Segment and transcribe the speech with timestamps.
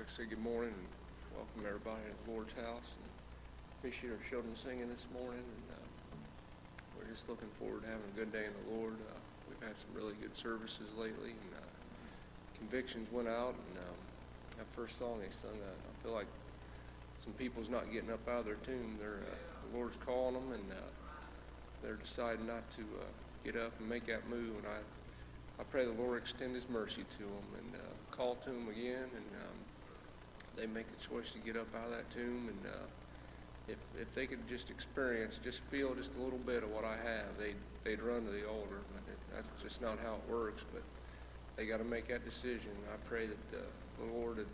[0.00, 0.88] like to say good morning and
[1.36, 2.96] welcome everybody to the Lord's house.
[2.96, 3.04] And
[3.76, 5.84] appreciate our children singing this morning, and uh,
[6.96, 8.96] we're just looking forward to having a good day in the Lord.
[8.96, 11.68] Uh, we've had some really good services lately, and uh,
[12.56, 13.52] convictions went out.
[13.52, 13.98] And um,
[14.56, 16.32] that first song they sung, uh, I feel like
[17.20, 18.96] some people's not getting up out of their tomb.
[18.96, 19.36] They're uh,
[19.68, 20.88] the Lord's calling them, and uh,
[21.84, 23.12] they're deciding not to uh,
[23.44, 24.64] get up and make that move.
[24.64, 24.80] And I,
[25.60, 29.12] I pray the Lord extend His mercy to them and uh, call to them again,
[29.12, 29.49] and um,
[30.60, 32.48] they make the choice to get up out of that tomb.
[32.48, 32.86] And uh,
[33.66, 36.96] if if they could just experience, just feel just a little bit of what I
[36.96, 38.84] have, they they'd run to the altar.
[38.92, 40.64] But it, that's just not how it works.
[40.72, 40.82] But
[41.56, 42.70] they got to make that decision.
[42.92, 43.62] I pray that uh,
[43.98, 44.46] the Lord would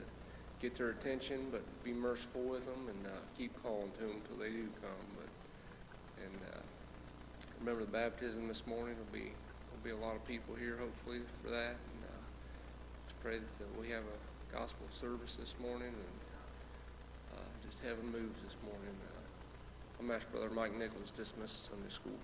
[0.62, 4.36] get their attention, but be merciful with them and uh, keep calling to them until
[4.36, 5.06] they do come.
[5.18, 6.60] But and uh,
[7.58, 11.20] remember the baptism this morning will be will be a lot of people here hopefully
[11.42, 11.74] for that.
[11.74, 12.22] And uh,
[13.08, 16.18] just pray that we have a gospel service this morning and
[17.34, 18.94] uh, just heaven moves this morning.
[19.02, 22.18] Uh, I'm asked Brother Mike Nichols dismiss Sunday school.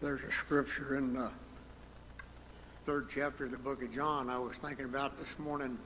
[0.00, 1.30] There's a scripture in the
[2.84, 5.78] third chapter of the book of John I was thinking about this morning,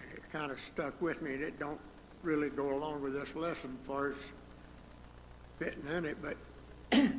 [0.00, 1.32] and it kind of stuck with me.
[1.32, 1.80] It don't
[2.22, 4.16] really go along with this lesson as far as
[5.58, 6.36] fitting in it, but
[6.92, 7.12] it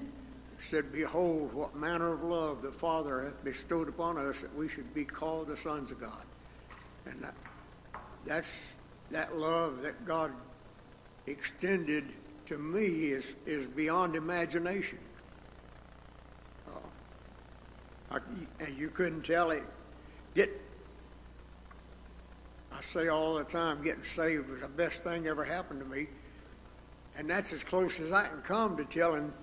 [0.59, 4.93] said, Behold, what manner of love the Father hath bestowed upon us that we should
[4.93, 6.23] be called the sons of God.
[7.05, 7.35] And that,
[8.25, 8.75] that's
[9.11, 10.31] that love that God
[11.27, 12.05] extended
[12.45, 14.99] to me is, is beyond imagination.
[16.67, 18.19] Uh, I,
[18.59, 19.63] and you couldn't tell it.
[20.35, 20.49] Get,
[22.71, 26.07] I say all the time, getting saved was the best thing ever happened to me.
[27.17, 29.33] And that's as close as I can come to telling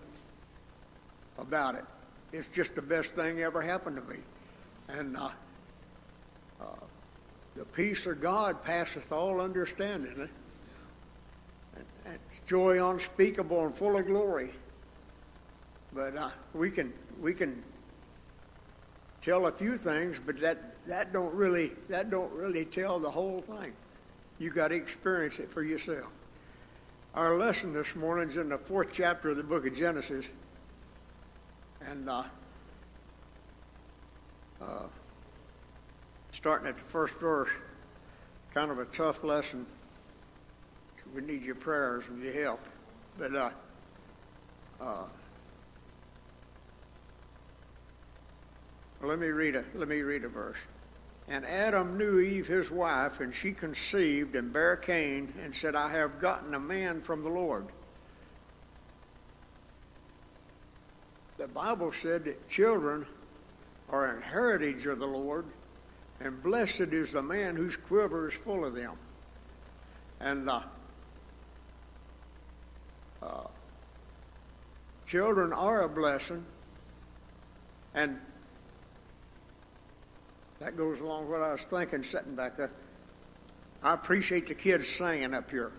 [1.38, 1.85] about it.
[2.33, 4.18] It's just the best thing ever happened to me.
[4.88, 5.30] And uh,
[6.61, 6.64] uh,
[7.56, 10.14] the peace of God passeth all understanding.
[10.14, 14.50] And, and it's joy unspeakable and full of glory.
[15.92, 17.62] But uh, we can we can
[19.25, 23.40] tell a few things, but that, that don't really that don't really tell the whole
[23.40, 23.73] thing.
[24.38, 26.11] You got to experience it for yourself.
[27.14, 30.28] Our lesson this morning is in the fourth chapter of the book of Genesis,
[31.87, 32.25] and uh,
[34.61, 34.87] uh,
[36.33, 37.50] starting at the first verse,
[38.52, 39.64] kind of a tough lesson.
[41.14, 42.61] We need your prayers and your help,
[43.16, 45.04] but uh,
[49.03, 50.59] let me read a let me read a verse.
[51.29, 55.91] And Adam knew Eve his wife, and she conceived and bare Cain, and said, I
[55.91, 57.67] have gotten a man from the Lord.
[61.39, 63.07] The Bible said that children
[63.89, 65.47] are an heritage of the Lord,
[66.21, 68.97] and blessed is the man whose quiver is full of them.
[70.21, 70.61] And uh,
[73.23, 73.47] uh,
[75.07, 76.45] children are a blessing,
[77.95, 78.21] and
[80.64, 82.71] that goes along with what I was thinking sitting back there.
[83.83, 85.73] I appreciate the kids singing up here.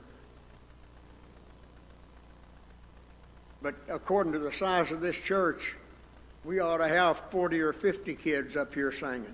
[3.64, 5.76] But according to the size of this church,
[6.44, 9.34] we ought to have 40 or 50 kids up here singing.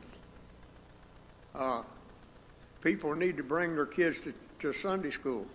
[1.53, 1.83] Uh,
[2.81, 5.45] people need to bring their kids to, to Sunday school.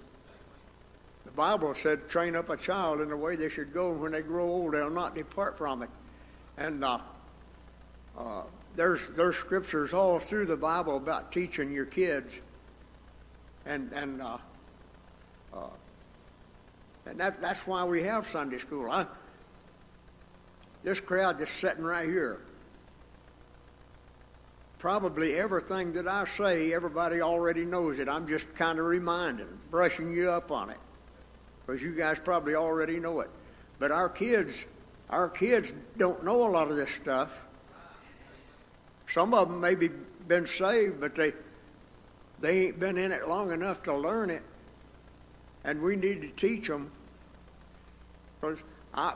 [1.24, 4.12] The Bible said, train up a child in the way they should go, and when
[4.12, 5.90] they grow old, they'll not depart from it.
[6.58, 6.98] And uh,
[8.18, 8.42] uh,
[8.76, 12.40] there's there's scriptures all through the Bible about teaching your kids,
[13.64, 14.38] and and uh,
[15.54, 15.66] uh,
[17.06, 18.90] and that that's why we have Sunday school.
[18.90, 19.06] I,
[20.82, 22.42] this crowd that's sitting right here,
[24.78, 28.08] probably everything that I say, everybody already knows it.
[28.08, 30.78] I'm just kind of reminding, brushing you up on it,
[31.66, 33.30] because you guys probably already know it.
[33.78, 34.66] But our kids,
[35.10, 37.45] our kids don't know a lot of this stuff
[39.06, 39.90] some of them maybe
[40.28, 41.32] been saved, but they
[42.40, 44.42] they ain't been in it long enough to learn it,
[45.64, 46.90] and we need to teach them.
[48.40, 49.14] Because I,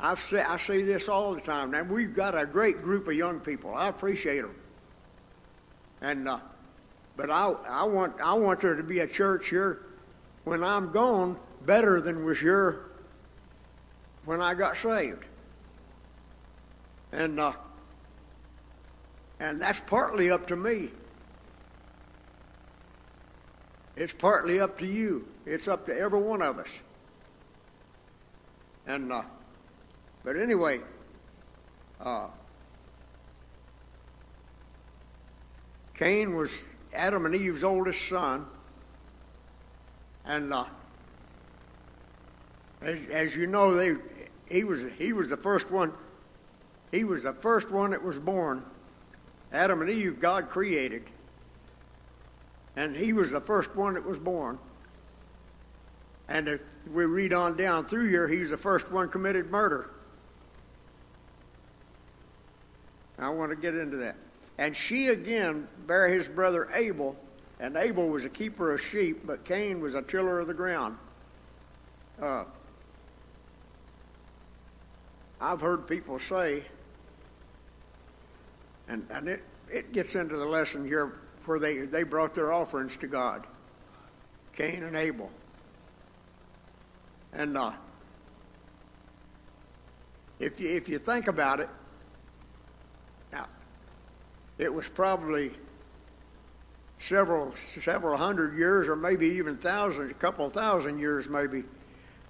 [0.00, 1.70] I've say, I say this all the time.
[1.70, 3.74] Now we've got a great group of young people.
[3.74, 4.56] I appreciate them,
[6.00, 6.40] and uh,
[7.16, 9.82] but I I want I want there to be a church here
[10.44, 12.86] when I'm gone better than was here
[14.24, 15.24] when I got saved,
[17.12, 17.38] and.
[17.38, 17.52] Uh,
[19.38, 20.90] and that's partly up to me.
[23.96, 25.26] It's partly up to you.
[25.44, 26.82] It's up to every one of us.
[28.86, 29.22] And, uh,
[30.22, 30.80] but anyway,
[32.00, 32.28] uh,
[35.94, 36.62] Cain was
[36.94, 38.46] Adam and Eve's oldest son.
[40.26, 40.64] And uh,
[42.82, 43.94] as, as you know, they,
[44.48, 45.92] he, was, he was the first one.
[46.92, 48.62] He was the first one that was born
[49.52, 51.04] Adam and Eve, God created.
[52.76, 54.58] And he was the first one that was born.
[56.28, 56.60] And if
[56.92, 59.90] we read on down through here, he's the first one committed murder.
[63.18, 64.16] I want to get into that.
[64.58, 67.16] And she again bare his brother Abel,
[67.60, 70.98] and Abel was a keeper of sheep, but Cain was a tiller of the ground.
[72.20, 72.44] Uh,
[75.40, 76.64] I've heard people say
[78.88, 82.96] and, and it, it gets into the lesson here where they, they brought their offerings
[82.98, 83.46] to God
[84.54, 85.30] Cain and Abel.
[87.34, 87.72] And uh,
[90.38, 91.68] if, you, if you think about it,
[93.30, 93.46] now,
[94.56, 95.50] it was probably
[96.98, 101.64] several several hundred years or maybe even thousands, a couple thousand years maybe,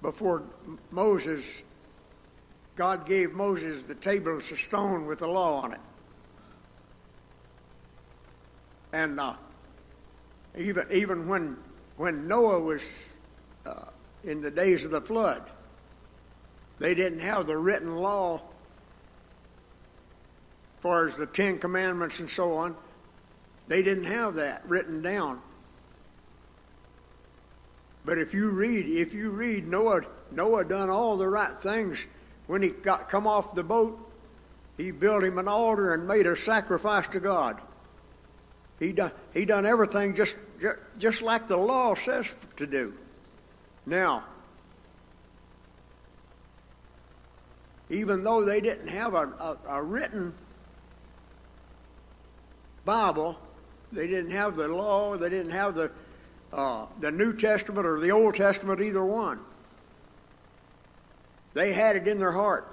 [0.03, 0.43] before
[0.91, 1.63] Moses,
[2.75, 5.81] God gave Moses the tables of stone with the law on it.
[8.97, 9.35] And uh,
[10.57, 11.59] even even when
[11.99, 13.13] when Noah was
[13.67, 13.91] uh,
[14.25, 15.43] in the days of the flood,
[16.79, 18.41] they didn't have the written law as
[20.81, 22.75] far as the Ten Commandments and so on.
[23.69, 25.43] They didn't have that written down.
[28.07, 32.07] But if you read, if you read Noah, Noah done all the right things
[32.47, 34.01] when he got come off the boat.
[34.79, 37.61] He built him an altar and made a sacrifice to God.
[38.79, 42.93] He done, he done everything just, just, just like the law says to do.
[43.87, 44.25] Now,
[47.89, 50.35] even though they didn't have a, a, a written
[52.85, 53.39] Bible,
[53.93, 55.91] they didn't have the law, they didn't have the,
[56.53, 59.41] uh, the New Testament or the Old Testament, either one.
[61.55, 62.69] They had it in their heart.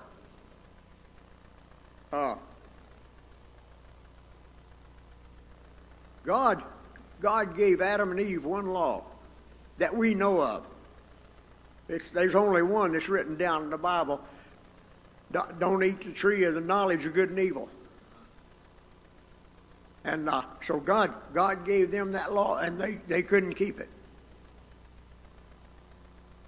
[2.12, 2.36] Uh,
[6.23, 6.63] God,
[7.21, 9.03] God gave Adam and Eve one law
[9.77, 10.67] that we know of.
[11.89, 14.21] It's, there's only one that's written down in the Bible.
[15.59, 17.69] Don't eat the tree of the knowledge of good and evil.
[20.05, 23.89] And uh, so God, God gave them that law, and they, they couldn't keep it.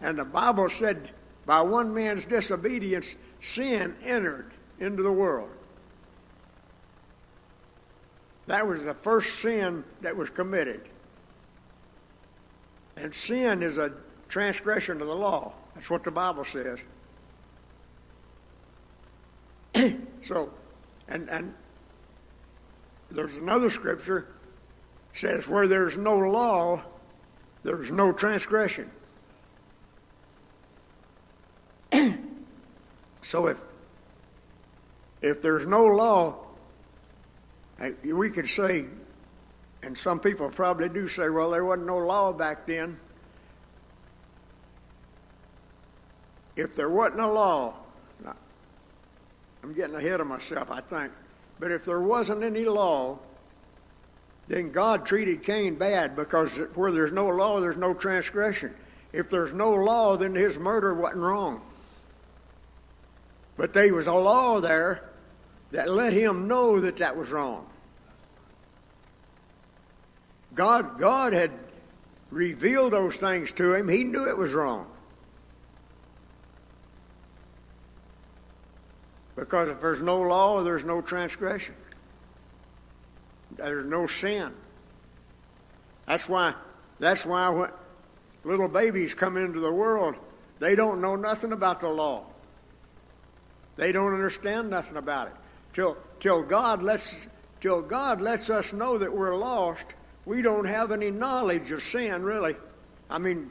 [0.02, 1.12] And the Bible said,
[1.46, 5.50] by one man's disobedience, sin entered into the world.
[8.48, 10.82] That was the first sin that was committed.
[12.98, 13.92] And sin is a
[14.28, 15.54] transgression of the law.
[15.74, 16.84] That's what the Bible says.
[20.22, 20.52] so,
[21.08, 21.54] and, and
[23.12, 24.28] there's another scripture
[25.14, 26.82] says where there's no law,
[27.64, 28.92] there's no transgression.
[33.22, 33.62] so if
[35.22, 36.45] if there's no law,
[38.04, 38.86] we could say,
[39.84, 42.98] and some people probably do say, well, there wasn't no law back then.
[46.56, 47.74] If there wasn't a law,
[49.64, 51.12] I'm getting ahead of myself, I think.
[51.60, 53.20] But if there wasn't any law,
[54.48, 58.74] then God treated Cain bad because where there's no law, there's no transgression.
[59.12, 61.62] If there's no law, then his murder wasn't wrong.
[63.58, 65.10] But there was a law there
[65.76, 67.68] that let him know that that was wrong.
[70.54, 71.52] God, God had
[72.32, 73.90] revealed those things to him.
[73.90, 74.88] He knew it was wrong.
[79.36, 81.76] Because if there's no law, there's no transgression.
[83.58, 84.54] There's no sin.
[86.06, 86.54] That's why,
[87.00, 87.70] that's why when
[88.46, 90.16] little babies come into the world,
[90.60, 92.28] they don't know nothing about the law.
[93.76, 95.34] They don't understand nothing about it.
[95.76, 97.28] Till, till, God lets,
[97.60, 102.24] till God lets us know that we're lost, we don't have any knowledge of sin,
[102.24, 102.56] really.
[103.10, 103.50] I mean,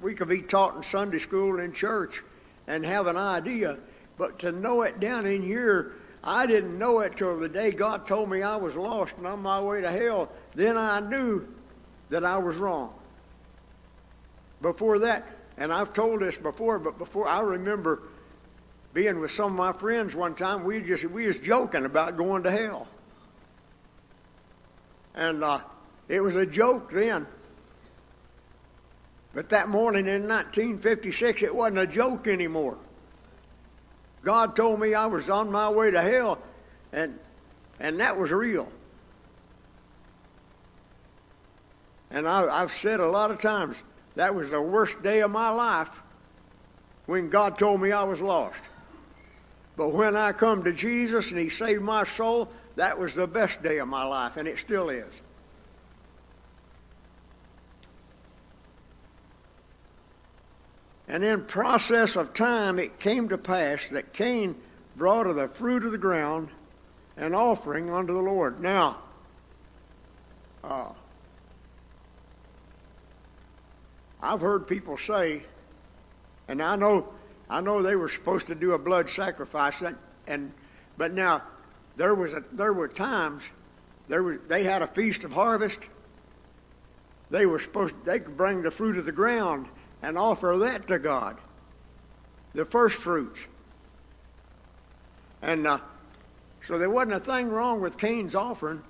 [0.00, 2.22] we could be taught in Sunday school and in church
[2.66, 3.76] and have an idea,
[4.16, 5.92] but to know it down in here,
[6.24, 9.42] I didn't know it till the day God told me I was lost and on
[9.42, 10.32] my way to hell.
[10.54, 11.46] Then I knew
[12.08, 12.94] that I was wrong.
[14.62, 18.00] Before that, and I've told this before, but before I remember
[18.96, 22.42] being with some of my friends one time, we just we was joking about going
[22.42, 22.88] to hell,
[25.14, 25.60] and uh,
[26.08, 27.26] it was a joke then.
[29.34, 32.78] But that morning in 1956, it wasn't a joke anymore.
[34.22, 36.38] God told me I was on my way to hell,
[36.90, 37.18] and,
[37.78, 38.72] and that was real.
[42.10, 43.82] And I, have said a lot of times,
[44.14, 46.00] that was the worst day of my life
[47.04, 48.64] when God told me I was lost.
[49.76, 53.62] But when I come to Jesus and He saved my soul, that was the best
[53.62, 55.20] day of my life, and it still is.
[61.08, 64.56] And in process of time, it came to pass that Cain
[64.96, 66.48] brought of the fruit of the ground
[67.16, 68.60] an offering unto the Lord.
[68.60, 68.98] Now,
[70.62, 70.90] uh,
[74.20, 75.44] I've heard people say,
[76.48, 77.08] and I know,
[77.48, 80.52] I know they were supposed to do a blood sacrifice, and, and
[80.96, 81.42] but now
[81.96, 83.50] there was a, there were times
[84.08, 85.88] there was they had a feast of harvest.
[87.30, 89.68] They were supposed they could bring the fruit of the ground
[90.02, 91.36] and offer that to God,
[92.54, 93.46] the first fruits.
[95.42, 95.78] And uh,
[96.62, 98.82] so there wasn't a thing wrong with Cain's offering.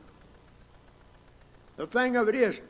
[1.76, 2.62] The thing of it is,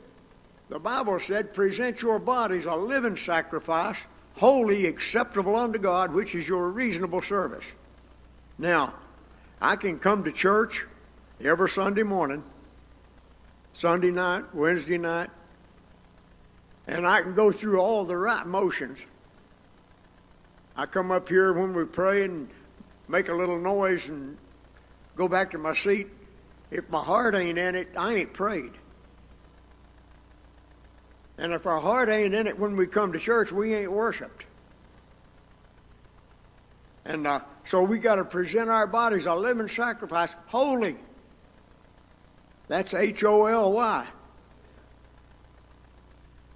[0.68, 6.49] the Bible said, present your bodies a living sacrifice, holy, acceptable unto God, which is
[6.49, 7.75] your reasonable service.
[8.59, 8.94] Now,
[9.61, 10.87] I can come to church
[11.42, 12.44] every Sunday morning,
[13.72, 15.31] Sunday night, Wednesday night,
[16.87, 19.07] and I can go through all the right motions.
[20.77, 22.49] I come up here when we pray and
[23.09, 24.37] make a little noise and
[25.16, 26.09] go back to my seat.
[26.70, 28.72] If my heart ain't in it, I ain't prayed.
[31.38, 34.44] And if our heart ain't in it when we come to church, we ain't worshiped.
[37.05, 40.96] And uh, so we got to present our bodies a living sacrifice, holy.
[42.68, 44.07] That's H O L Y.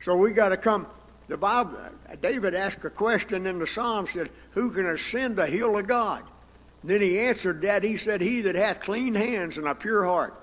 [0.00, 0.86] So we got to come.
[1.28, 1.78] The Bible,
[2.20, 6.24] David asked a question in the Psalm, said, Who can ascend the hill of God?
[6.82, 7.82] then he answered that.
[7.82, 10.34] He said, He that hath clean hands and a pure heart.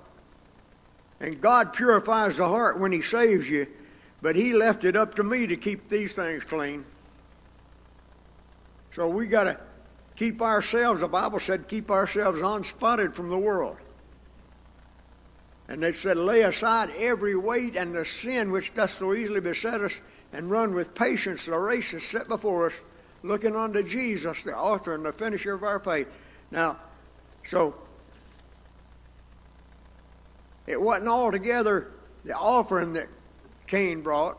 [1.20, 3.68] And God purifies the heart when He saves you,
[4.22, 6.86] but He left it up to me to keep these things clean.
[8.92, 9.60] So we got to
[10.16, 13.78] keep ourselves, the Bible said, keep ourselves unspotted from the world.
[15.68, 19.82] And they said, lay aside every weight and the sin which doth so easily beset
[19.82, 20.02] us,
[20.34, 22.82] and run with patience the race that's set before us,
[23.24, 26.08] looking unto Jesus, the author and the finisher of our faith.
[26.52, 26.78] Now,
[27.46, 27.76] so
[30.66, 31.92] it wasn't altogether
[32.26, 33.08] the offering that
[33.68, 34.38] Cain brought.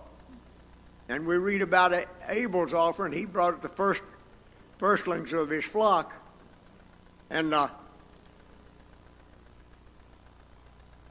[1.08, 1.94] And we read about
[2.28, 3.12] Abel's offering.
[3.12, 4.02] He brought the first
[4.78, 6.12] firstlings of his flock.
[7.30, 7.68] And uh,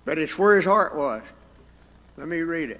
[0.07, 1.21] but it's where his heart was.
[2.15, 2.79] Let me read it.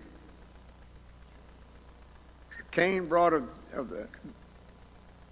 [2.71, 4.08] Cain brought of, of the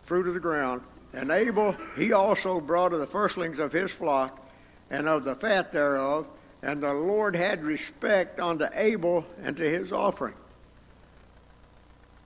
[0.04, 0.82] fruit of the ground,
[1.14, 4.46] and Abel he also brought of the firstlings of his flock,
[4.90, 6.28] and of the fat thereof.
[6.66, 10.34] And the Lord had respect unto Abel and to his offering.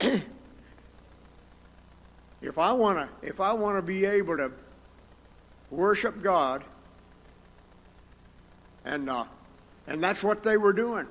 [0.00, 0.24] if
[2.56, 4.50] I want to, if I want to be able to
[5.70, 6.64] worship God,
[8.86, 9.26] and uh,
[9.86, 11.06] and that's what they were doing.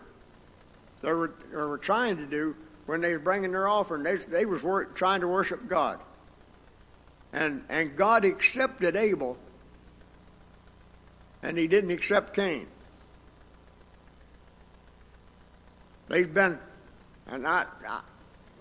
[1.03, 2.55] They were, they were trying to do
[2.87, 4.01] when they were bringing their offering.
[4.01, 5.99] They, they was work, trying to worship God.
[7.31, 9.37] And, and God accepted Abel,
[11.43, 12.67] and he didn't accept Cain.
[16.09, 16.59] They've been,
[17.27, 18.01] and I, I,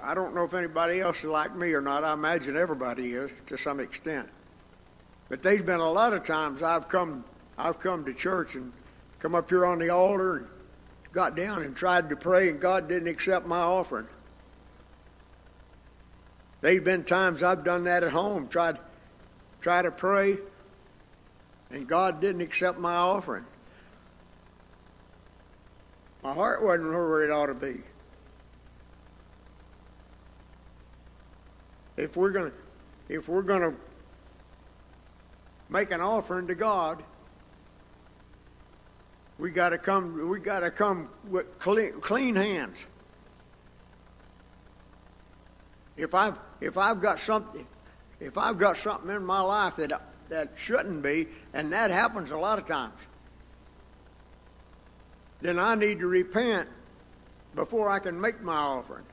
[0.03, 2.05] I don't know if anybody else is like me or not.
[2.05, 4.29] I imagine everybody is to some extent.
[5.29, 7.25] But there's been a lot of times I've come,
[7.57, 8.73] I've come to church and
[9.19, 10.47] come up here on the altar and
[11.13, 14.07] got down and tried to pray, and God didn't accept my offering.
[16.61, 18.79] There's been times I've done that at home, tried,
[19.61, 20.37] tried to pray,
[21.71, 23.45] and God didn't accept my offering.
[26.23, 27.81] My heart wasn't where it ought to be.
[31.97, 32.57] If we're going to,
[33.09, 33.75] if we're going to
[35.69, 37.03] make an offering to God,
[39.39, 40.29] we got to come.
[40.29, 42.87] We got to come with clean, clean hands.
[45.97, 47.67] If I've if I've got something,
[48.21, 49.93] if I've got something in my life that
[50.29, 53.08] that shouldn't be, and that happens a lot of times,
[55.41, 56.69] then I need to repent
[57.55, 59.05] before I can make my offering.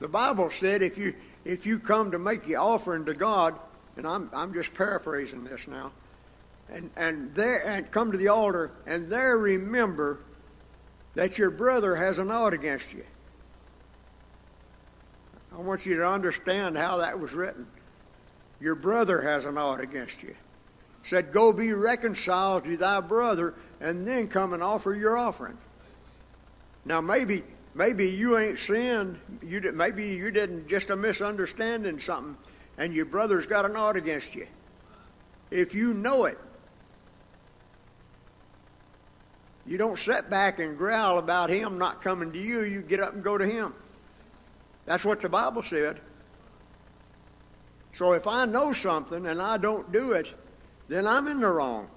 [0.00, 3.58] The Bible said if you if you come to make your offering to God,
[3.96, 5.92] and I'm I'm just paraphrasing this now
[6.72, 10.20] and, and there and come to the altar and there remember
[11.14, 13.04] that your brother has an ought against you.
[15.54, 17.66] I want you to understand how that was written.
[18.60, 20.34] Your brother has an ought against you.
[21.02, 25.58] Said, Go be reconciled to thy brother, and then come and offer your offering.
[26.84, 27.42] Now maybe
[27.74, 29.18] maybe you ain't sinned.
[29.42, 32.36] You did, maybe you didn't just a misunderstanding something,
[32.78, 34.46] and your brother's got an ought against you.
[35.50, 36.38] If you know it,
[39.66, 42.62] You don't sit back and growl about him not coming to you.
[42.62, 43.74] You get up and go to him.
[44.86, 46.00] That's what the Bible said.
[47.92, 50.32] So if I know something and I don't do it,
[50.92, 51.88] then I'm in the wrong.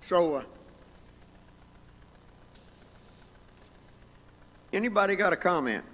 [0.00, 0.44] So, uh,
[4.72, 5.84] anybody got a comment?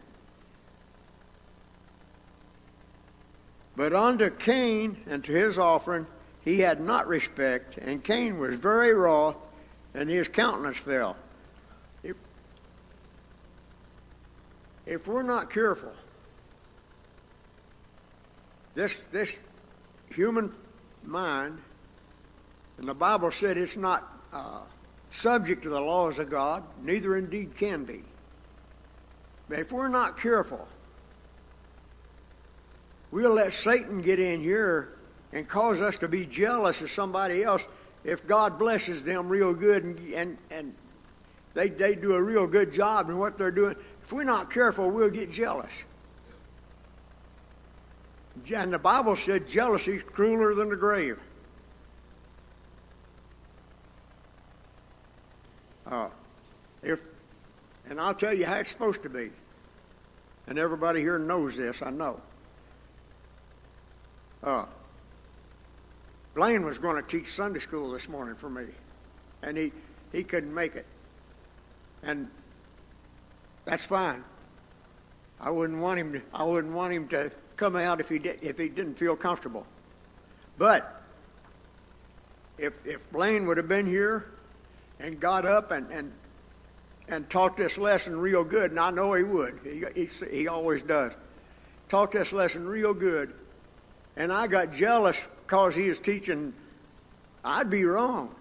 [3.75, 6.07] But unto Cain and to his offering
[6.44, 9.44] he had not respect, and Cain was very wroth,
[9.92, 11.16] and his countenance fell.
[12.05, 12.14] If,
[14.87, 15.92] if we're not careful,
[18.77, 19.40] this, this
[20.11, 20.53] human
[21.06, 21.58] mind,
[22.78, 24.60] and the Bible said it's not uh,
[25.10, 28.02] subject to the laws of God, neither indeed can be.
[29.48, 30.66] But if we're not careful,
[33.10, 34.92] we'll let Satan get in here
[35.32, 37.66] and cause us to be jealous of somebody else
[38.04, 40.74] if God blesses them real good and, and, and,
[41.56, 43.76] they, they do a real good job in what they're doing.
[44.02, 45.84] If we're not careful, we'll get jealous.
[48.55, 51.18] And the Bible said jealousy is crueler than the grave.
[55.87, 56.09] Uh,
[56.83, 57.01] if,
[57.88, 59.31] and I'll tell you how it's supposed to be.
[60.46, 62.20] And everybody here knows this, I know.
[64.42, 64.66] Uh,
[66.35, 68.66] Blaine was going to teach Sunday school this morning for me,
[69.42, 69.72] and he,
[70.12, 70.87] he couldn't make it.
[72.03, 72.29] And
[73.64, 74.22] that's fine.
[75.40, 78.42] I wouldn't want him to, I wouldn't want him to come out if he did,
[78.42, 79.66] if he didn't feel comfortable.
[80.58, 81.02] But
[82.58, 84.30] if if Blaine would have been here
[85.00, 86.12] and got up and and
[87.08, 89.60] and taught this lesson real good, and I know he would.
[89.62, 91.12] He he, he always does.
[91.88, 93.32] Taught this lesson real good,
[94.16, 96.52] and I got jealous because he was teaching.
[97.44, 98.34] I'd be wrong.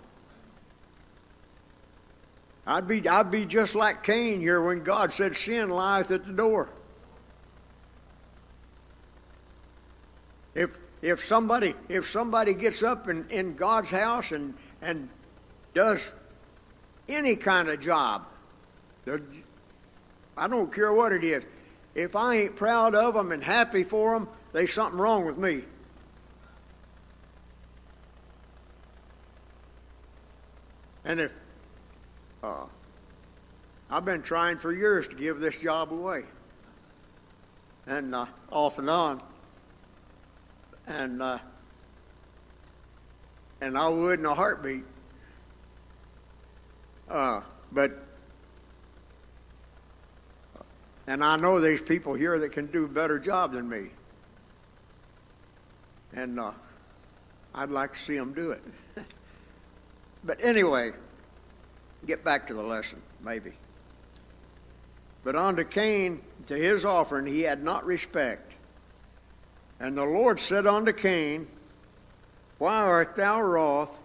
[2.67, 6.33] I'd be, I'd be just like Cain here when God said, Sin lieth at the
[6.33, 6.69] door.
[10.55, 15.09] If, if, somebody, if somebody gets up in, in God's house and, and
[15.73, 16.11] does
[17.07, 18.25] any kind of job,
[20.37, 21.45] I don't care what it is,
[21.93, 25.61] if I ain't proud of them and happy for them, there's something wrong with me.
[31.03, 31.33] And if
[32.41, 32.65] uh,
[33.89, 36.23] I've been trying for years to give this job away,
[37.85, 39.21] and uh, off and on,
[40.87, 41.37] and uh,
[43.61, 44.83] and I would in a heartbeat.
[47.09, 47.91] Uh, but
[51.07, 53.89] and I know there's people here that can do a better job than me,
[56.13, 56.51] and uh,
[57.53, 58.63] I'd like to see them do it.
[60.23, 60.91] but anyway,
[62.05, 63.51] get back to the lesson, maybe.
[65.23, 68.54] But unto Cain, to his offering, he had not respect.
[69.79, 71.47] And the Lord said unto Cain,
[72.57, 73.99] Why art thou wroth,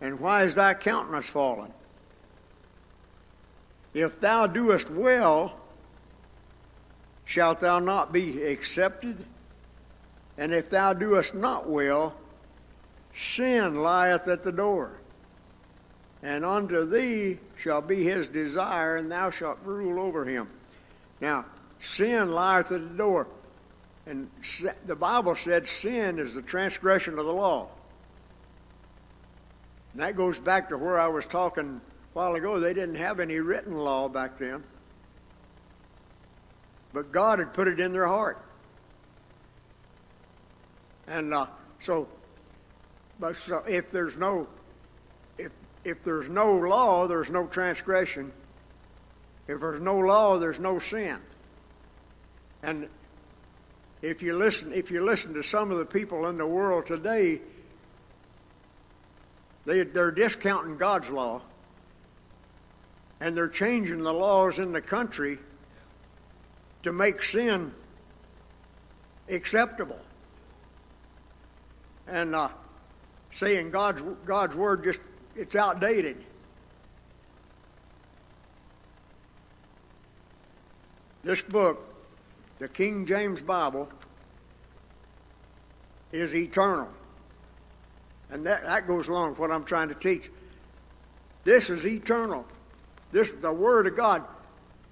[0.00, 1.72] and why is thy countenance fallen?
[3.94, 5.54] If thou doest well,
[7.24, 9.24] shalt thou not be accepted?
[10.38, 12.14] And if thou doest not well,
[13.12, 14.98] sin lieth at the door.
[16.22, 20.46] And unto thee shall be his desire, and thou shalt rule over him.
[21.20, 21.44] Now,
[21.80, 23.26] sin lieth at the door.
[24.06, 24.28] And
[24.84, 27.68] the Bible said sin is the transgression of the law.
[29.92, 32.58] And that goes back to where I was talking a while ago.
[32.58, 34.64] They didn't have any written law back then.
[36.92, 38.44] But God had put it in their heart.
[41.06, 41.46] And uh,
[41.78, 42.08] so,
[43.20, 44.48] but so if there's no,
[45.38, 45.52] if
[45.84, 48.32] if there's no law, there's no transgression.
[49.48, 51.18] If there's no law, there's no sin.
[52.62, 52.88] And
[54.02, 57.40] if you listen, if you listen to some of the people in the world today,
[59.64, 61.40] they, they're discounting God's law,
[63.20, 65.38] and they're changing the laws in the country
[66.82, 67.72] to make sin
[69.28, 70.00] acceptable,
[72.08, 72.48] and uh,
[73.30, 75.00] saying God's God's word just
[75.36, 76.16] it's outdated.
[81.22, 81.91] This book
[82.62, 83.88] the King James Bible
[86.12, 86.88] is eternal.
[88.30, 90.30] And that, that goes along with what I'm trying to teach.
[91.42, 92.46] This is eternal.
[93.10, 94.22] This is the Word of God.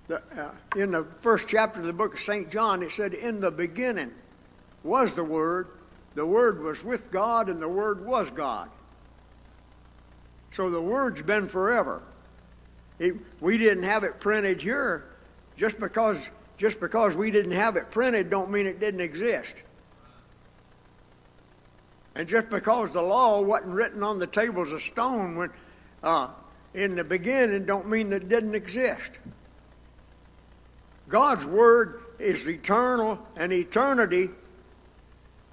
[0.09, 2.51] The, uh, in the first chapter of the book of St.
[2.51, 4.11] John, it said, In the beginning
[4.83, 5.69] was the Word.
[6.17, 8.69] The Word was with God, and the Word was God.
[10.51, 12.03] So the Word's been forever.
[12.99, 15.05] It, we didn't have it printed here
[15.57, 19.63] just because just because we didn't have it printed don't mean it didn't exist.
[22.15, 25.51] And just because the law wasn't written on the tables of stone when,
[26.03, 26.29] uh,
[26.75, 29.19] in the beginning don't mean that it didn't exist.
[31.09, 34.29] God's Word is eternal, and eternity,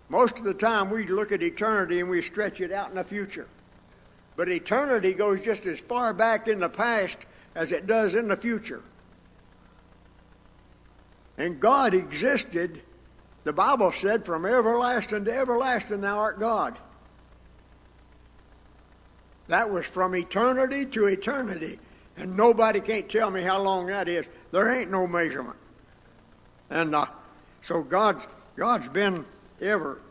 [0.09, 3.05] most of the time we look at eternity and we stretch it out in the
[3.05, 3.47] future.
[4.35, 8.35] But eternity goes just as far back in the past as it does in the
[8.35, 8.83] future.
[11.38, 12.82] And God existed,
[13.43, 16.78] the Bible said, from everlasting to everlasting, thou art God.
[19.47, 21.80] That was from eternity to eternity.
[22.17, 24.28] And nobody can't tell me how long that is.
[24.52, 25.58] There ain't no measurement.
[26.69, 27.06] And uh,
[27.62, 29.23] so God's, God's been
[29.62, 30.02] ever.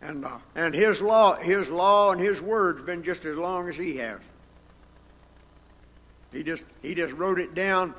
[0.00, 3.76] And, uh, and his law, his law and his word's been just as long as
[3.76, 4.20] he has.
[6.32, 7.94] He just he just wrote it down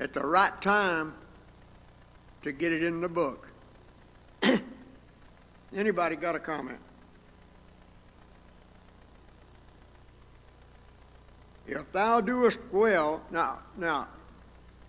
[0.00, 1.12] at the right time
[2.42, 3.48] to get it in the book.
[5.76, 6.78] Anybody got a comment?
[11.66, 14.08] If thou doest well, now, now,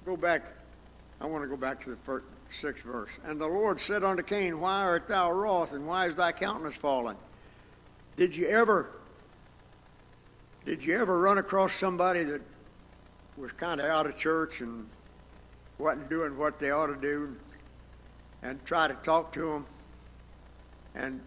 [0.05, 0.43] go back.
[1.19, 3.11] I want to go back to the first, sixth verse.
[3.25, 6.77] And the Lord said unto Cain, Why art thou wroth, and why is thy countenance
[6.77, 7.17] fallen?
[8.15, 8.89] Did you ever,
[10.65, 12.41] did you ever run across somebody that
[13.37, 14.87] was kind of out of church and
[15.81, 17.35] wasn't doing what they ought to do,
[18.43, 19.65] and try to talk to them?
[20.93, 21.21] And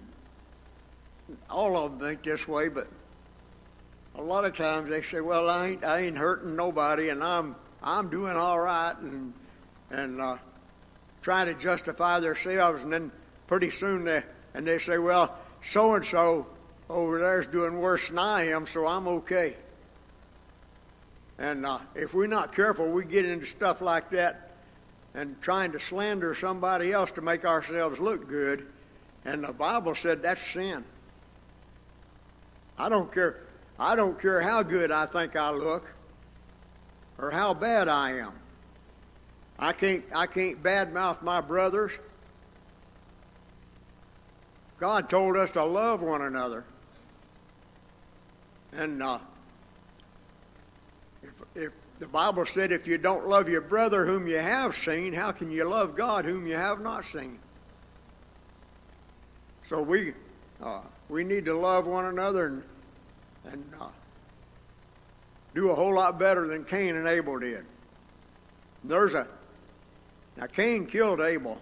[1.51, 2.87] all of them think this way, but
[4.15, 7.57] a lot of times they say, "Well, I ain't, I ain't hurting nobody, and I'm,
[7.83, 9.33] I'm doing all right," and
[9.91, 10.37] and uh,
[11.23, 13.11] try to justify themselves, and then
[13.47, 14.23] pretty soon they
[14.55, 16.47] and they say, "Well, so and so
[16.89, 19.57] over there's doing worse than I am, so I'm okay."
[21.39, 24.44] And uh, if we're not careful, we get into stuff like that
[25.15, 28.67] and trying to slander somebody else to make ourselves look good.
[29.25, 30.85] And the Bible said that's sin.
[32.79, 33.41] I don't care.
[33.79, 35.91] I don't care how good I think I look
[37.19, 38.33] or how bad I am.
[39.59, 41.99] I can't, I can't badmouth my brothers.
[44.79, 46.65] God told us to love one another.
[48.73, 49.19] And uh,
[51.99, 55.51] the Bible said, if you don't love your brother whom you have seen, how can
[55.51, 57.39] you love God whom you have not seen?
[59.63, 60.13] So we,
[60.63, 62.63] uh, we need to love one another and,
[63.53, 63.87] and uh,
[65.55, 67.65] do a whole lot better than Cain and Abel did.
[68.83, 69.27] There's a
[70.37, 71.61] now Cain killed Abel.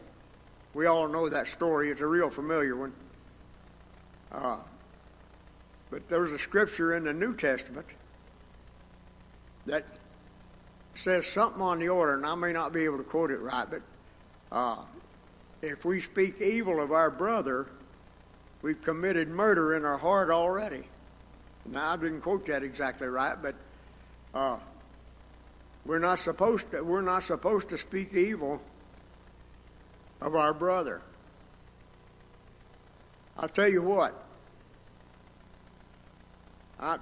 [0.75, 1.91] We all know that story.
[1.91, 2.93] It's a real familiar one.
[4.33, 4.59] Uh,
[5.91, 7.87] but there's a scripture in the New Testament
[9.67, 9.85] that
[10.95, 13.67] says something on the order, and I may not be able to quote it right,
[13.69, 13.83] but
[14.51, 14.85] uh,
[15.63, 17.67] if we speak evil of our brother,
[18.61, 20.85] we've committed murder in our heart already.
[21.65, 23.55] Now I didn't quote that exactly right, but
[24.35, 24.59] uh,
[25.85, 26.83] we're not supposed to.
[26.83, 28.61] We're not supposed to speak evil
[30.21, 31.03] of our brother.
[33.39, 34.15] I'll tell you what.
[36.79, 36.99] I,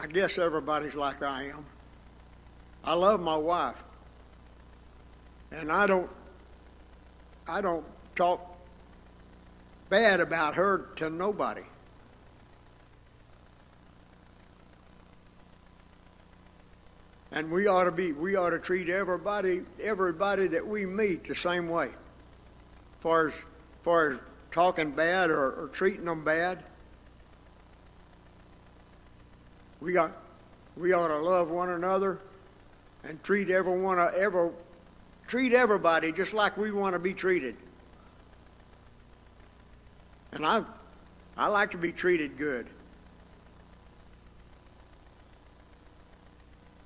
[0.00, 1.64] I guess everybody's like I am.
[2.84, 3.82] I love my wife,
[5.50, 6.10] and I don't.
[7.48, 7.84] I don't
[8.14, 8.56] talk
[9.88, 11.62] bad about her to nobody.
[17.30, 21.34] And we ought to be, we ought to treat everybody, everybody that we meet the
[21.34, 21.90] same way.
[23.00, 23.44] Far as,
[23.82, 24.18] far as
[24.50, 26.64] talking bad or, or treating them bad.
[29.80, 30.12] We got,
[30.76, 32.18] we ought to love one another
[33.04, 34.52] and treat everyone, ever,
[35.26, 37.56] treat everybody just like we want to be treated.
[40.32, 40.62] And I,
[41.36, 42.66] I like to be treated good.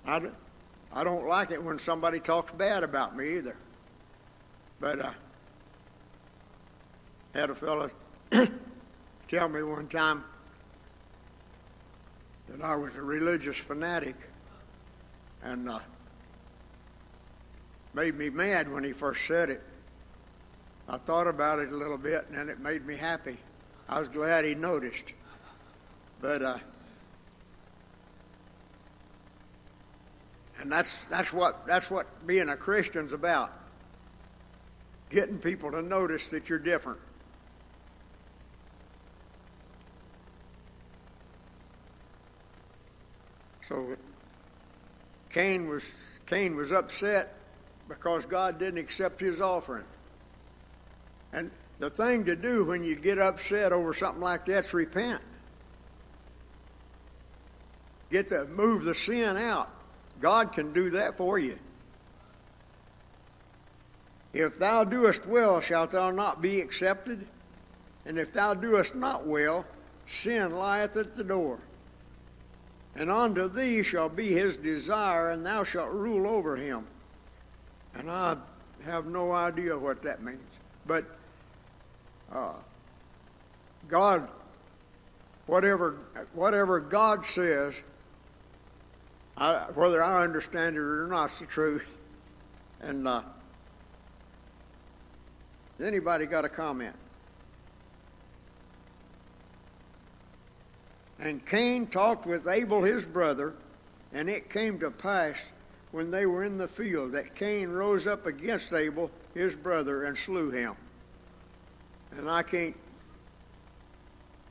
[0.07, 0.20] I,
[0.92, 3.57] I don't like it when somebody talks bad about me either.
[4.81, 5.12] But I uh,
[7.35, 7.88] had a fellow
[9.28, 10.24] tell me one time
[12.48, 14.16] that I was a religious fanatic
[15.42, 15.78] and uh,
[17.94, 19.62] made me mad when he first said it.
[20.88, 23.38] I thought about it a little bit and then it made me happy.
[23.88, 25.14] I was glad he noticed.
[26.20, 26.59] But uh,
[30.62, 33.52] And that's, that's, what, that's what being a Christian's about
[35.11, 37.00] getting people to notice that you're different.
[43.73, 43.96] So
[45.31, 45.94] Cain was,
[46.27, 47.35] Cain was upset
[47.88, 49.87] because God didn't accept his offering.
[51.33, 55.23] And the thing to do when you get upset over something like that is repent.
[58.10, 59.70] Get the move the sin out.
[60.20, 61.58] God can do that for you.
[64.35, 67.27] If thou doest well, shalt thou not be accepted?
[68.04, 69.64] And if thou doest not well,
[70.04, 71.58] sin lieth at the door.
[72.95, 76.87] And unto thee shall be his desire, and thou shalt rule over him.
[77.95, 78.37] And I
[78.85, 80.40] have no idea what that means.
[80.87, 81.05] But
[82.31, 82.55] uh,
[83.88, 84.29] God,
[85.47, 85.97] whatever,
[86.35, 87.81] whatever God says,
[89.37, 91.99] I, whether I understand it or not, it's the truth.
[92.81, 93.23] And uh,
[95.83, 96.95] anybody got a comment?
[101.23, 103.54] And Cain talked with Abel his brother,
[104.12, 105.50] and it came to pass
[105.92, 110.18] when they were in the field that Cain rose up against Abel his brother and
[110.18, 110.75] slew him.
[112.10, 112.75] And I can't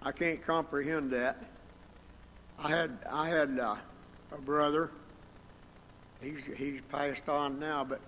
[0.01, 1.43] I can't comprehend that.
[2.63, 3.75] I had I had uh,
[4.31, 4.91] a brother.
[6.21, 7.99] He's he's passed on now, but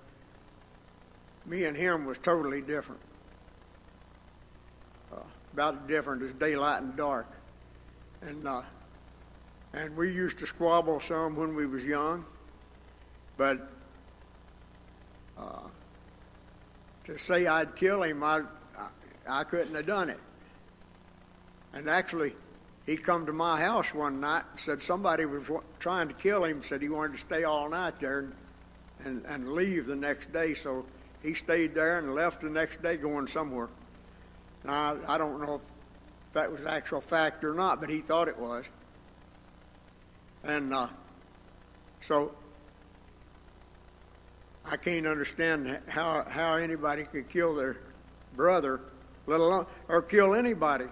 [1.45, 3.01] me and him was totally different.
[5.13, 5.19] Uh,
[5.51, 7.27] about as different as daylight and dark,
[8.25, 8.61] and uh,
[9.73, 12.25] and we used to squabble some when we was young,
[13.37, 13.69] but
[15.37, 15.67] uh,
[17.05, 18.41] to say I'd kill him, I
[19.27, 20.19] I couldn't have done it.
[21.73, 22.33] And actually,
[22.85, 25.49] he come to my house one night and said somebody was
[25.79, 26.61] trying to kill him.
[26.61, 28.33] Said he wanted to stay all night there and,
[29.05, 30.53] and, and leave the next day.
[30.53, 30.85] So
[31.23, 33.69] he stayed there and left the next day going somewhere.
[34.63, 35.61] Now, I, I don't know if
[36.33, 38.67] that was actual fact or not, but he thought it was.
[40.43, 40.87] And uh,
[42.01, 42.33] so
[44.65, 47.77] I can't understand how, how anybody could kill their
[48.35, 48.81] brother,
[49.27, 50.85] let alone, or kill anybody,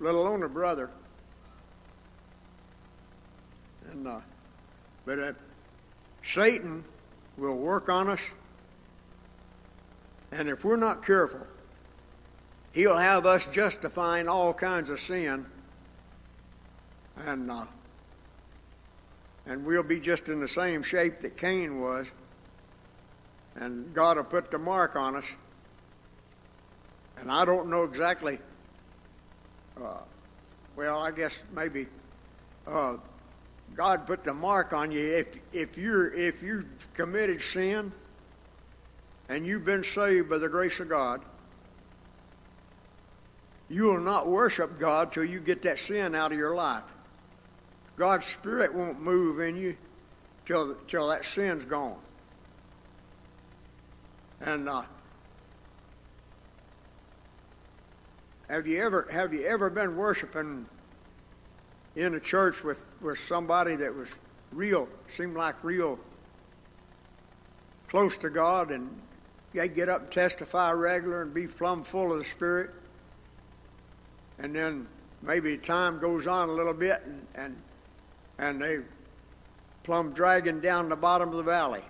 [0.00, 0.90] let alone a brother.
[3.92, 4.20] And, uh,
[5.04, 5.32] but uh,
[6.22, 6.84] Satan
[7.36, 8.32] will work on us,
[10.32, 11.46] and if we're not careful,
[12.72, 15.46] he'll have us justifying all kinds of sin,
[17.16, 17.64] and uh,
[19.46, 22.12] and we'll be just in the same shape that Cain was,
[23.56, 25.34] and God will put the mark on us.
[27.18, 28.38] And I don't know exactly.
[29.80, 29.98] Uh,
[30.76, 31.86] well, I guess maybe
[32.66, 32.96] uh,
[33.74, 36.64] God put the mark on you if if you're if you
[36.94, 37.92] committed sin
[39.28, 41.20] and you've been saved by the grace of God.
[43.70, 46.82] You will not worship God till you get that sin out of your life.
[47.96, 49.76] God's Spirit won't move in you
[50.44, 51.98] till till that sin's gone.
[54.40, 54.82] And uh,
[58.48, 60.66] have you ever have you ever been worshiping
[61.94, 64.18] in a church with, with somebody that was
[64.52, 65.98] real, seemed like real
[67.88, 68.88] close to God, and
[69.52, 72.70] they get up and testify regular and be plumb full of the Spirit.
[74.40, 74.86] And then
[75.22, 77.56] maybe time goes on a little bit, and, and,
[78.38, 78.78] and they
[79.82, 81.82] plumb dragging down the bottom of the valley.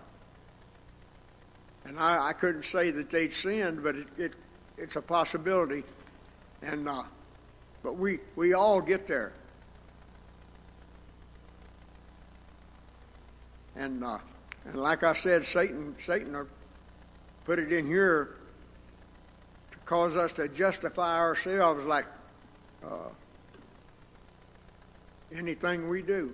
[1.85, 4.33] And I, I couldn't say that they'd sinned, but it, it,
[4.77, 5.85] it's a possibility.
[6.63, 7.05] And uh,
[7.83, 9.33] but we we all get there.
[13.77, 14.19] And, uh,
[14.67, 16.37] and like I said, Satan, Satan
[17.47, 18.37] put it in here
[19.73, 22.05] to cause us to justify ourselves like
[22.85, 23.11] uh,
[25.35, 26.33] anything we do.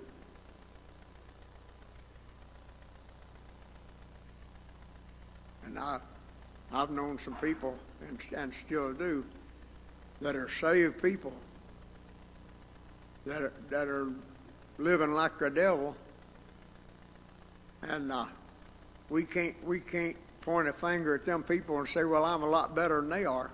[5.65, 5.99] And I,
[6.71, 7.75] I've known some people,
[8.07, 9.25] and, and still do,
[10.21, 11.33] that are saved people
[13.25, 14.07] that are, that are
[14.77, 15.95] living like the devil
[17.83, 18.25] and uh,
[19.09, 22.49] we can't we can't point a finger at them people and say, "Well, I'm a
[22.49, 23.51] lot better than they are."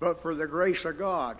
[0.00, 1.36] But for the grace of God,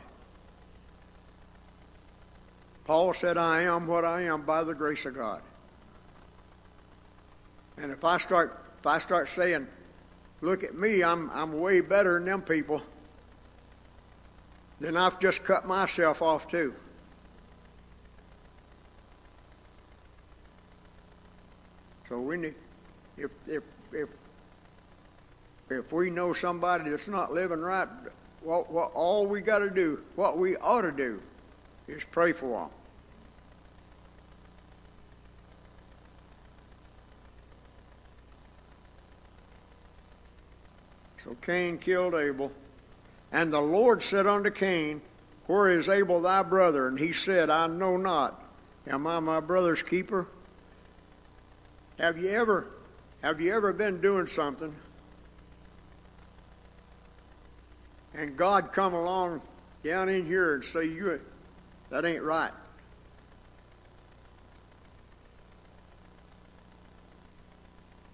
[2.85, 5.43] Paul said, "I am what I am by the grace of God."
[7.79, 9.67] And if I start if I start saying,
[10.43, 12.83] "Look at me, I'm I'm way better than them people,"
[14.79, 16.75] then I've just cut myself off too.
[22.11, 22.55] So we need,
[23.17, 24.09] if, if, if,
[25.71, 27.87] if we know somebody that's not living right,
[28.43, 31.21] what, what, all we got to do, what we ought to do,
[31.89, 32.71] is pray for them.
[41.25, 42.51] So Cain killed Abel.
[43.33, 45.03] And the Lord said unto Cain,
[45.47, 46.89] Where is Abel thy brother?
[46.89, 48.43] And he said, I know not.
[48.87, 50.27] Am I my brother's keeper?
[51.99, 52.67] Have you ever
[53.23, 54.75] have you ever been doing something
[58.15, 59.41] and God come along
[59.83, 61.21] down in here and say you
[61.91, 62.53] that ain't right?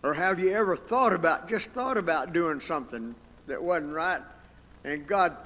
[0.03, 3.15] Or have you ever thought about just thought about doing something
[3.47, 4.21] that wasn't right
[4.85, 5.37] and God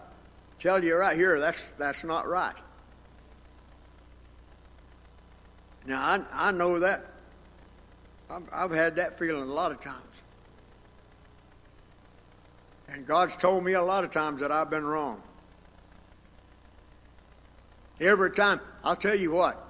[0.59, 2.55] tell you right here that's that's not right?
[5.87, 7.07] Now I I know that
[8.31, 10.23] I've, I've had that feeling a lot of times.
[12.91, 15.23] And God's told me a lot of times that I've been wrong.
[18.01, 19.63] Every time, I'll tell you what,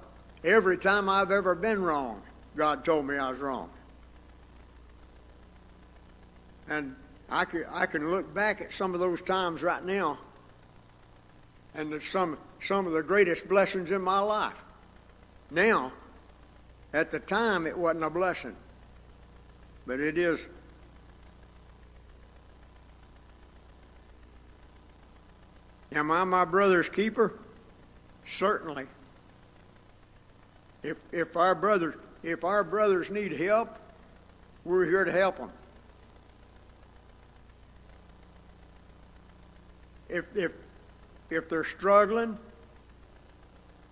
[0.43, 2.21] every time I've ever been wrong,
[2.55, 3.69] God told me I was wrong.
[6.67, 6.95] And
[7.29, 10.17] I can, I can look back at some of those times right now,
[11.75, 14.63] and some, some of the greatest blessings in my life.
[15.51, 15.91] Now,
[16.93, 18.55] at the time, it wasn't a blessing,
[19.85, 20.45] but it is.
[25.93, 27.37] Am I my brother's keeper?
[28.23, 28.87] Certainly.
[30.83, 33.77] If, if our brothers if our brothers need help,
[34.63, 35.51] we're here to help them.
[40.07, 40.51] If, if,
[41.29, 42.37] if they're struggling,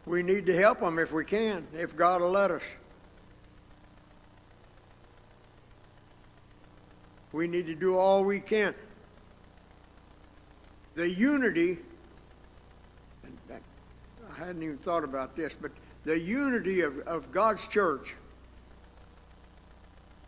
[0.06, 2.76] we need to help them if we can, if God will let us.
[7.32, 8.76] We need to do all we can.
[10.96, 11.78] The unity
[14.40, 15.72] I hadn't even thought about this, but
[16.06, 18.16] the unity of, of God's church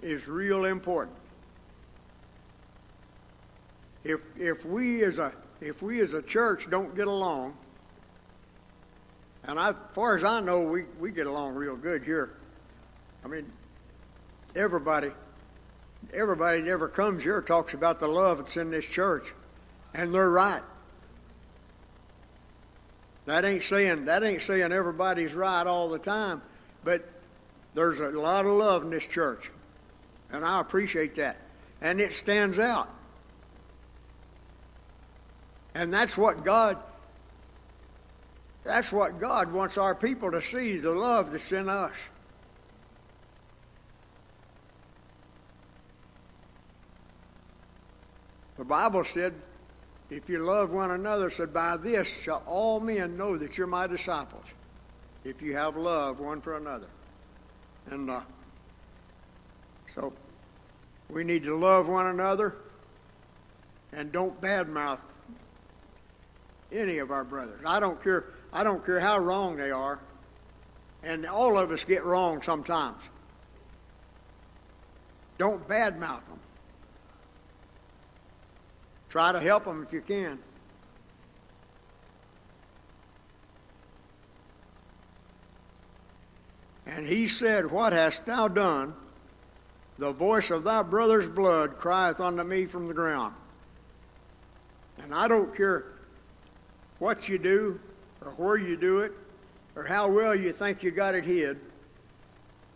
[0.01, 1.16] is real important.
[4.03, 5.32] If, if we as a
[5.62, 7.55] if we as a church don't get along,
[9.43, 12.32] and I, as far as I know, we, we get along real good here.
[13.24, 13.45] I mean,
[14.55, 15.12] everybody,
[16.12, 19.34] everybody that ever comes here talks about the love that's in this church,
[19.93, 20.64] and they're right.
[23.32, 26.42] That ain't saying that ain't saying everybody's right all the time,
[26.84, 27.08] but
[27.74, 29.50] there's a lot of love in this church,
[30.34, 31.38] and I appreciate that,
[31.80, 32.90] and it stands out.
[35.74, 36.78] And that's what God
[38.66, 42.10] that's what God wants our people to see, the love that's in us.
[48.58, 49.36] The Bible said
[50.12, 53.88] if you love one another, said, By this shall all men know that you're my
[53.88, 54.53] disciples,
[55.24, 56.89] if you have love one for another.
[57.89, 58.22] And uh,
[59.95, 60.14] so
[61.09, 62.57] we need to love one another
[63.93, 64.99] and don't badmouth
[66.74, 67.62] any of our brothers.
[67.66, 68.26] I don't care.
[68.51, 69.99] I don't care how wrong they are,
[71.03, 73.09] and all of us get wrong sometimes.
[75.38, 76.41] Don't badmouth them.
[79.12, 80.39] Try to help them if you can.
[86.86, 88.93] And he said, What hast thou done?
[89.97, 93.36] The voice of thy brother's blood crieth unto me from the ground.
[95.03, 95.86] And I don't care
[96.99, 97.82] what you do,
[98.24, 99.12] or where you do it,
[99.76, 101.59] or how well you think you got it hid,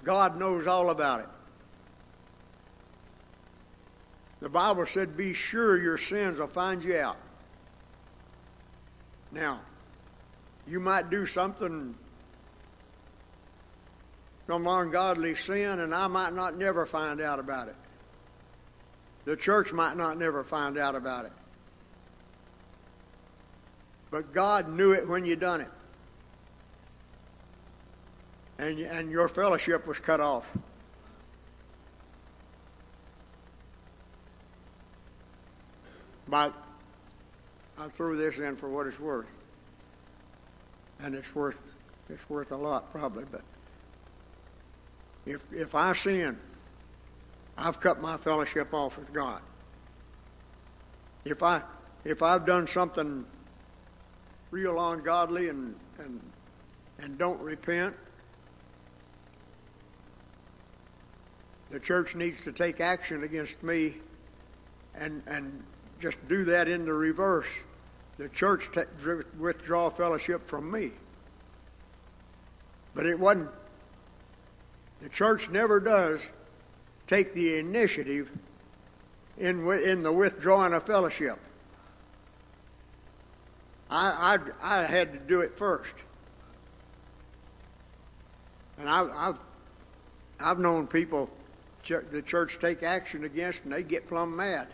[0.04, 1.30] God knows all about it.
[4.46, 7.18] The Bible said, Be sure your sins will find you out.
[9.32, 9.62] Now,
[10.68, 11.96] you might do something,
[14.46, 17.76] some ungodly sin, and I might not never find out about it.
[19.24, 21.34] The church might not never find out about it.
[24.12, 25.72] But God knew it when you done it.
[28.60, 30.56] And, and your fellowship was cut off.
[36.36, 36.54] But
[37.80, 39.38] I threw this in for what it's worth.
[41.00, 41.78] And it's worth
[42.10, 43.42] it's worth a lot probably, but
[45.26, 46.38] if if I sin,
[47.58, 49.42] I've cut my fellowship off with God.
[51.24, 51.62] If I
[52.04, 53.26] if I've done something
[54.52, 56.20] real ungodly and and
[57.00, 57.96] and don't repent,
[61.70, 63.94] the church needs to take action against me
[64.96, 65.64] and and
[66.06, 67.64] just do that in the reverse.
[68.20, 68.82] The church t-
[69.40, 70.92] withdraw fellowship from me.
[72.94, 73.50] But it wasn't.
[75.02, 76.32] The church never does
[77.08, 78.32] take the initiative
[79.40, 81.40] in, in the withdrawing of fellowship.
[83.90, 86.04] I, I, I had to do it first.
[88.78, 89.40] And I, I've,
[90.40, 91.32] I've known people
[91.88, 94.68] the church take action against and they get plumb mad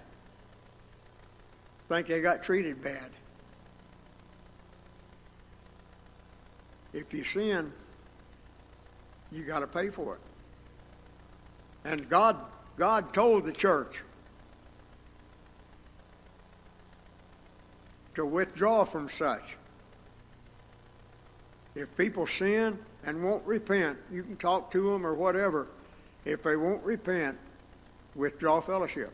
[1.92, 3.10] think they got treated bad.
[6.94, 7.74] If you sin,
[9.30, 10.22] you got to pay for it.
[11.84, 12.38] And God,
[12.78, 14.04] God told the church
[18.16, 19.58] to withdraw from such.
[21.76, 25.68] If people sin and won't repent, you can talk to them or whatever.
[26.24, 27.38] If they won't repent,
[28.16, 29.12] withdraw fellowship.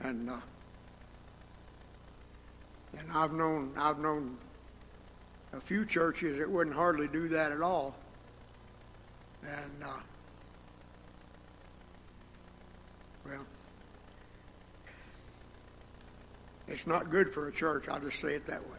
[0.00, 0.36] And uh,
[2.98, 4.36] and I've known I've known
[5.56, 7.94] a few churches that wouldn't hardly do that at all.
[9.42, 10.00] And, uh,
[13.24, 13.46] well,
[16.68, 18.78] it's not good for a church, I'll just say it that way,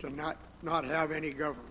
[0.00, 1.68] to not, not have any government.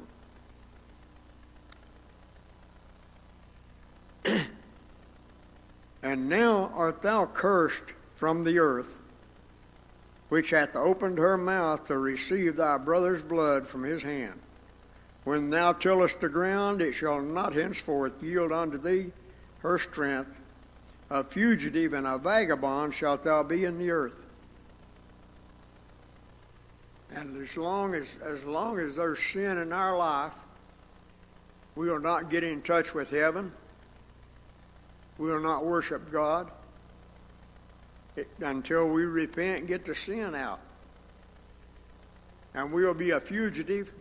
[6.03, 8.97] and now art thou cursed from the earth,
[10.32, 14.40] which hath opened her mouth to receive thy brother's blood from his hand.
[15.26, 19.12] When thou tillest the ground, it shall not henceforth yield unto thee
[19.60, 20.40] her strength.
[21.10, 24.26] A fugitive and a vagabond shalt thou be in the earth.
[27.14, 30.36] And as long as, as long as there's sin in our life,
[31.76, 33.52] we will not get in touch with heaven.
[35.18, 36.50] We will not worship God
[38.16, 40.59] it, until we repent and get the sin out.
[42.53, 43.91] And we'll be a fugitive.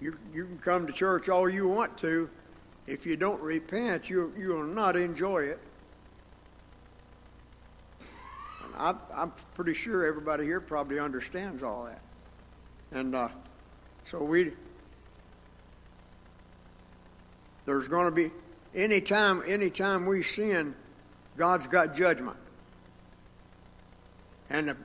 [0.00, 2.28] You, you can come to church all you want to.
[2.86, 5.58] If you don't repent, you, you will not enjoy it.
[8.64, 12.02] And I, I'm pretty sure everybody here probably understands all that.
[12.92, 13.28] And uh,
[14.04, 14.52] so we,
[17.64, 18.30] there's going to be
[18.74, 20.74] anytime anytime we sin,
[21.36, 22.36] God's got judgment.
[24.50, 24.76] And the,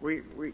[0.00, 0.52] we we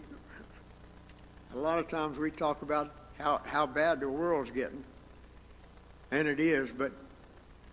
[1.54, 4.84] a lot of times we talk about how, how bad the world's getting,
[6.10, 6.92] and it is, but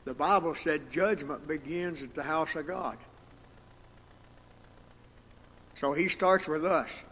[0.06, 2.98] the Bible said judgment begins at the house of God.
[5.76, 7.04] So he starts with us.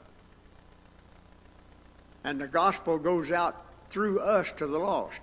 [2.26, 3.56] And the gospel goes out
[3.90, 5.22] through us to the lost.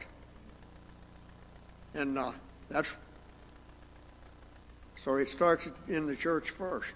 [1.92, 2.32] And uh,
[2.75, 2.99] that's
[4.97, 6.95] so it starts in the church first.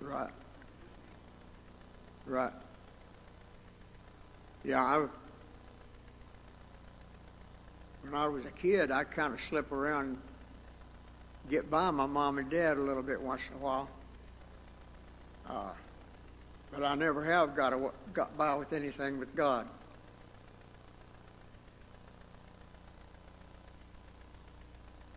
[0.00, 0.30] Right.
[2.26, 2.52] Right.
[4.62, 5.06] Yeah, I,
[8.02, 10.18] when I was a kid, I kind of slip around and
[11.50, 13.88] get by my mom and dad a little bit once in a while.
[15.48, 15.72] Uh,
[16.70, 19.66] but I never have got, a, got by with anything with God.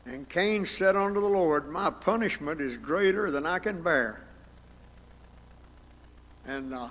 [0.10, 4.24] And Cain said unto the Lord, My punishment is greater than I can bear.
[6.48, 6.90] And uh,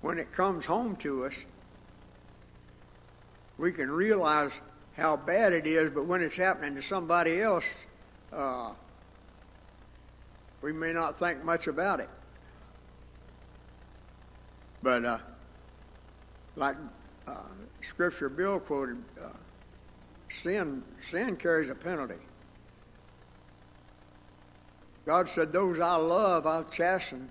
[0.00, 1.44] when it comes home to us,
[3.58, 4.62] we can realize
[4.96, 7.84] how bad it is, but when it's happening to somebody else,
[8.32, 8.72] uh,
[10.62, 12.08] we may not think much about it.
[14.82, 15.18] But uh,
[16.56, 16.76] like
[17.28, 17.42] uh,
[17.82, 19.28] Scripture Bill quoted, uh,
[20.30, 22.22] sin sin carries a penalty.
[25.04, 27.28] God said, "Those I love, I'll chasten."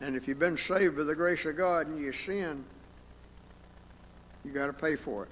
[0.00, 2.64] And if you've been saved by the grace of God and you sin,
[4.44, 5.30] you got to pay for it.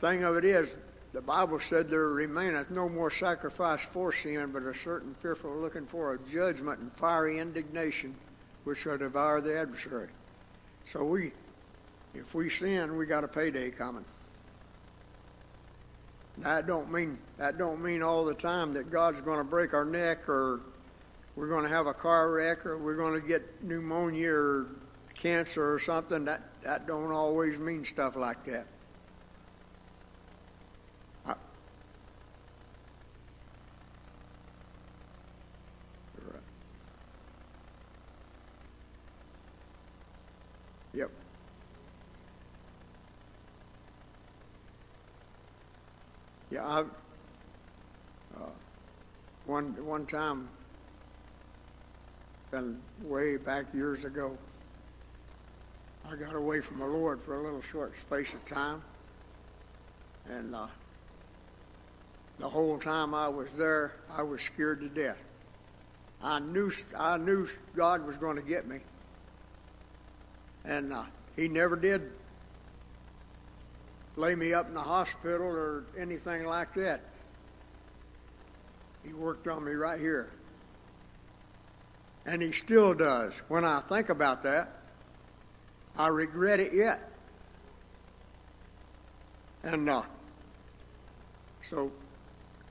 [0.00, 0.76] Thing of it is,
[1.12, 5.86] the Bible said there remaineth no more sacrifice for sin, but a certain fearful looking
[5.86, 8.14] for a judgment and fiery indignation
[8.64, 10.08] which shall devour the adversary.
[10.84, 11.32] So we,
[12.18, 14.04] if we sin, we got a payday coming.
[16.38, 19.84] That don't mean that don't mean all the time that God's going to break our
[19.84, 20.60] neck or
[21.34, 24.66] we're going to have a car wreck or we're going to get pneumonia or
[25.14, 26.26] cancer or something.
[26.26, 28.66] That that don't always mean stuff like that.
[46.48, 46.80] Yeah, I,
[48.40, 48.50] uh,
[49.46, 50.48] one one time,
[52.52, 54.38] been way back years ago.
[56.08, 58.80] I got away from the Lord for a little short space of time,
[60.28, 60.68] and uh,
[62.38, 65.26] the whole time I was there, I was scared to death.
[66.22, 68.78] I knew I knew God was going to get me,
[70.64, 72.12] and uh, He never did
[74.16, 77.02] lay me up in the hospital or anything like that.
[79.04, 80.32] He worked on me right here.
[82.24, 83.40] And he still does.
[83.48, 84.80] When I think about that,
[85.96, 87.08] I regret it yet.
[89.62, 90.02] And uh,
[91.62, 91.92] so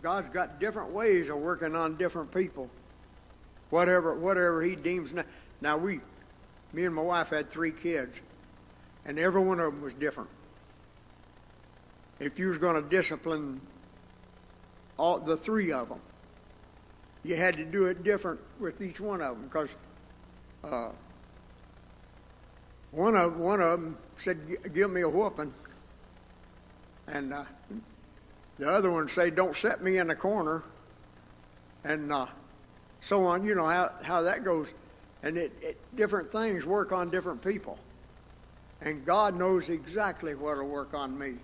[0.02, 2.70] God's got different ways of working on different people.
[3.70, 5.24] Whatever whatever he deems now.
[5.60, 6.00] Now we
[6.72, 8.22] me and my wife had three kids,
[9.06, 10.30] and every one of them was different
[12.20, 13.62] if you was going to discipline
[14.98, 16.00] all the three of them.
[17.24, 19.76] You had to do it different with each one of them because
[20.64, 20.90] uh,
[22.92, 24.40] one of one of them said,
[24.74, 25.54] "Give me a whooping,"
[27.08, 27.44] and uh,
[28.58, 30.64] the other one said, "Don't set me in the corner,"
[31.84, 32.28] and uh,
[33.02, 33.44] so on.
[33.44, 34.74] You know how how that goes,
[35.24, 37.80] and it, it different things work on different people,
[38.82, 41.36] and God knows exactly what'll work on me,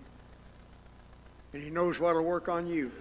[1.53, 2.91] and He knows what'll work on you.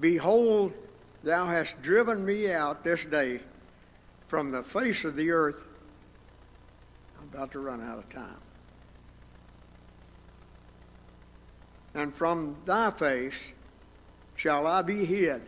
[0.00, 0.72] Behold,
[1.22, 3.40] thou hast driven me out this day
[4.28, 5.64] from the face of the earth.
[7.18, 8.40] I'm about to run out of time.
[11.94, 13.52] And from thy face
[14.36, 15.42] shall I be hid.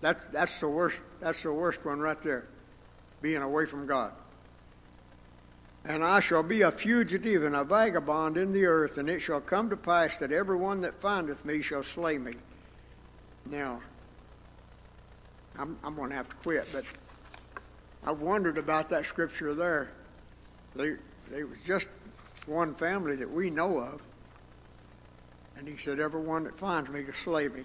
[0.00, 1.02] That, that's the worst.
[1.20, 2.48] That's the worst one right there,
[3.20, 4.12] being away from God.
[5.90, 9.40] And I shall be a fugitive and a vagabond in the earth, and it shall
[9.40, 12.34] come to pass that every one that findeth me shall slay me.
[13.44, 13.80] Now,
[15.58, 16.84] I'm, I'm going to have to quit, but
[18.06, 19.90] I've wondered about that scripture there.
[20.76, 20.94] They,
[21.28, 21.88] they was just
[22.46, 24.00] one family that we know of,
[25.56, 27.64] and he said, "Everyone that finds me to slay me."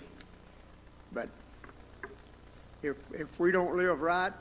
[1.13, 1.29] But
[2.81, 4.33] if if we don't live right,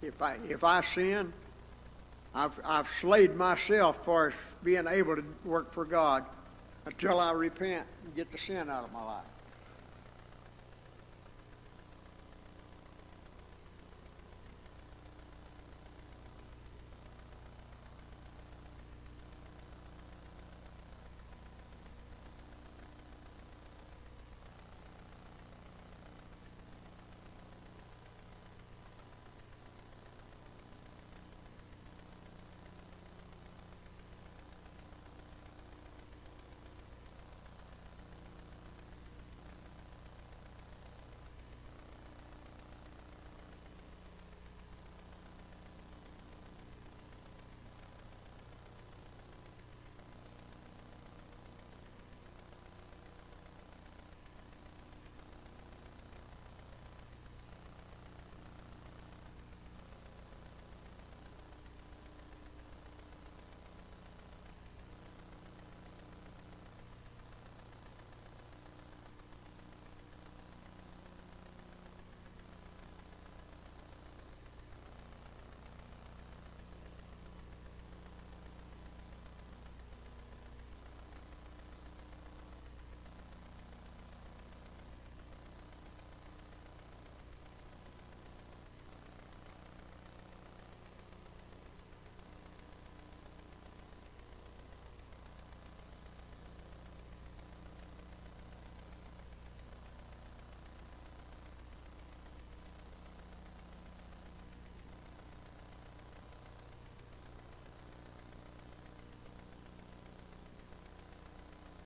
[0.00, 1.34] if I if I sin,
[2.34, 4.32] I've I've slayed myself for
[4.62, 6.24] being able to work for God
[6.86, 9.24] until I repent and get the sin out of my life.